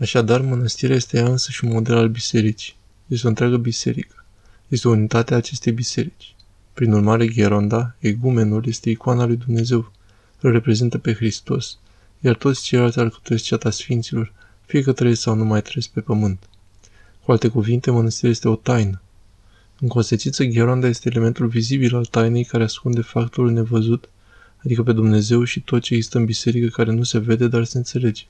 [0.00, 2.74] Așadar, mănăstirea este ea însă și un model al bisericii.
[3.06, 4.24] Este o întreagă biserică.
[4.68, 6.34] Este o unitate a acestei biserici.
[6.72, 9.92] Prin urmare, Gheronda, egumenul, este icoana lui Dumnezeu.
[10.40, 11.78] Îl reprezintă pe Hristos,
[12.20, 14.32] iar toți ceilalți alcătuiesc ceata Sfinților,
[14.66, 16.48] fie că trăiesc sau nu mai trăiesc pe pământ.
[17.24, 19.00] Cu alte cuvinte, mănăstirea este o taină.
[19.80, 24.08] În consecință, Gheronda este elementul vizibil al tainei care ascunde factorul nevăzut,
[24.64, 27.76] adică pe Dumnezeu și tot ce există în biserică care nu se vede, dar se
[27.76, 28.24] înțelege.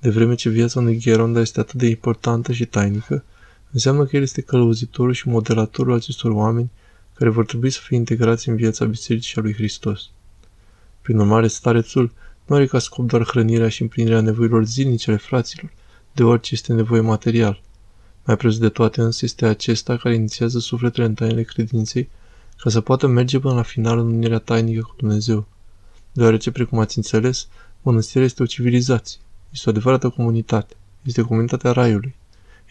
[0.00, 3.24] De vreme ce viața unui Gheronda este atât de importantă și tainică,
[3.70, 6.70] înseamnă că el este călăuzitorul și modelatorul acestor oameni
[7.14, 10.10] care vor trebui să fie integrați în viața Bisericii a lui Hristos.
[11.02, 12.12] Prin urmare, starețul
[12.46, 15.72] nu are ca scop doar hrănirea și împlinirea nevoilor zilnice ale fraților,
[16.12, 17.62] de orice este nevoie material.
[18.24, 22.08] Mai presus de toate însă este acesta care inițiază sufletele în tainele credinței
[22.56, 25.46] ca să poată merge până la final în unirea tainică cu Dumnezeu.
[26.12, 27.48] Deoarece, precum ați înțeles,
[27.82, 29.20] mănăstirea este o civilizație,
[29.52, 32.14] este o adevărată comunitate, este comunitatea Raiului,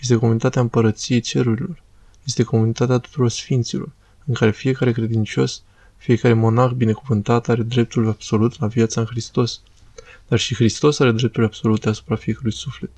[0.02, 1.84] este comunitatea împărăției cerurilor,
[2.24, 3.92] este comunitatea tuturor sfinților,
[4.26, 5.64] în care fiecare credincios,
[5.98, 9.62] fiecare monah binecuvântat are dreptul absolut la viața în Hristos,
[10.28, 12.92] dar și Hristos are drepturi absolute asupra fiecărui suflet.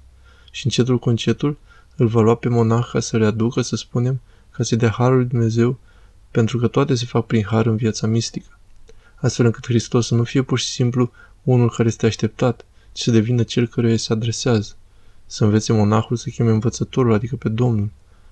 [0.52, 1.58] Și încetul cu încetul
[1.96, 5.18] îl va lua pe monah ca să le aducă, să spunem, ca să-i dea harul
[5.18, 5.80] lui Dumnezeu,
[6.32, 8.59] pentru că toate se fac prin har în viața mistică.
[9.16, 11.12] Astfel încât Hristos să nu fie pur și simplu
[11.44, 14.75] unul care este așteptat, ci să devină cel căruia se adresează.
[15.25, 17.89] Să învețe monahul să cheme învățătorul, adică pe Domnul,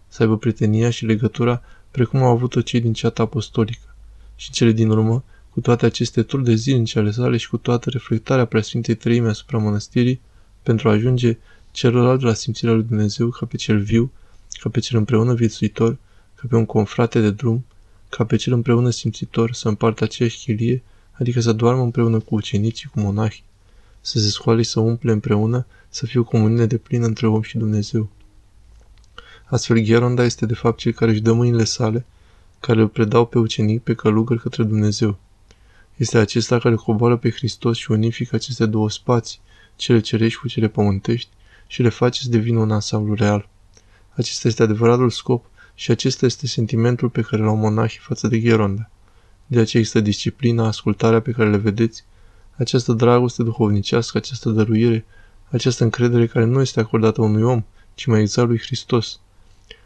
[0.08, 3.96] să aibă prietenia și legătura precum au avut-o cei din ceata apostolică.
[4.36, 7.90] Și cele din urmă, cu toate aceste turi de zilnice ale sale și cu toată
[7.90, 10.22] reflectarea preasfintei trăime asupra mănăstirii,
[10.64, 11.38] pentru a ajunge
[11.72, 14.12] celălalt la simțirea lui Dumnezeu ca pe cel viu,
[14.60, 15.98] ca pe cel împreună viețuitor,
[16.36, 17.66] ca pe un confrate de drum,
[18.10, 22.90] ca pe cel împreună simțitor să împartă aceeași chilie, adică să doarmă împreună cu ucenicii,
[22.90, 23.44] cu monahii,
[24.02, 27.42] să se scoale și să umple împreună, să fie o comunie de plină între om
[27.42, 28.10] și Dumnezeu.
[29.46, 32.06] Astfel, Gheronda este de fapt cel care își dă mâinile sale,
[32.60, 35.18] care îl predau pe ucenic, pe călugăr către Dumnezeu.
[35.96, 39.40] Este acesta care coboară pe Hristos și unifică aceste două spații,
[39.76, 41.30] cele cerești cu cele pământești,
[41.68, 43.50] și le face să devină un ansamblu real.
[44.10, 48.90] Acesta este adevăratul scop și acesta este sentimentul pe care l-au monahii față de Gheronda.
[49.46, 52.04] De aceea există disciplina, ascultarea pe care le vedeți,
[52.60, 55.06] această dragoste duhovnicească, această dăruire,
[55.50, 57.64] această încredere care nu este acordată unui om,
[57.96, 59.20] ci mai exact lui Hristos.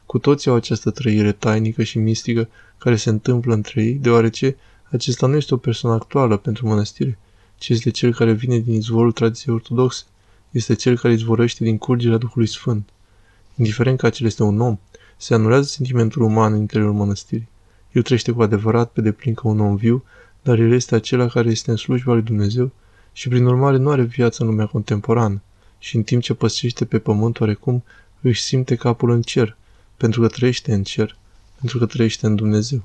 [0.06, 4.56] Cu toții au această trăire tainică și mistică care se întâmplă între ei, deoarece
[4.92, 7.18] acesta nu este o persoană actuală pentru mănăstire,
[7.58, 10.04] ci este cel care vine din izvorul tradiției ortodoxe.
[10.52, 12.90] Este cel care izvorăște din curgerea Duhului Sfânt.
[13.56, 14.80] Indiferent că acel este un om,
[15.18, 17.48] se anulează sentimentul uman în interiorul mănăstirii.
[17.92, 20.04] El trăiește cu adevărat pe deplin ca un om viu,
[20.44, 22.72] dar el este acela care este în slujba lui Dumnezeu
[23.14, 25.42] și prin urmare nu are viață în lumea contemporană
[25.80, 27.84] și în timp ce păstrește pe pământ oarecum
[28.22, 29.58] își simte capul în cer,
[29.98, 31.18] pentru că trăiește în cer,
[31.60, 32.84] pentru că trăiește în Dumnezeu.